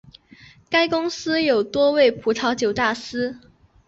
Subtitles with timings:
[0.67, 3.35] 该公司有多位葡萄酒大师。